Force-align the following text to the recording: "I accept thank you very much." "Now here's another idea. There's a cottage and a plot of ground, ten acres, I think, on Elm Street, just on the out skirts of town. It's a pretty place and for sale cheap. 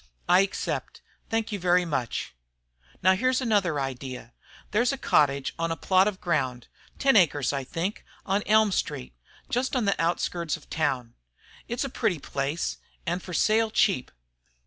"I 0.27 0.39
accept 0.39 1.01
thank 1.29 1.51
you 1.51 1.59
very 1.59 1.85
much." 1.85 2.33
"Now 3.03 3.13
here's 3.13 3.39
another 3.39 3.79
idea. 3.79 4.33
There's 4.71 4.91
a 4.91 4.97
cottage 4.97 5.53
and 5.59 5.71
a 5.71 5.75
plot 5.75 6.07
of 6.07 6.19
ground, 6.19 6.67
ten 6.97 7.15
acres, 7.15 7.53
I 7.53 7.63
think, 7.63 8.03
on 8.25 8.41
Elm 8.47 8.71
Street, 8.71 9.13
just 9.47 9.75
on 9.75 9.85
the 9.85 9.95
out 10.01 10.19
skirts 10.19 10.57
of 10.57 10.71
town. 10.71 11.13
It's 11.67 11.83
a 11.83 11.87
pretty 11.87 12.17
place 12.17 12.77
and 13.05 13.21
for 13.21 13.35
sale 13.35 13.69
cheap. 13.69 14.09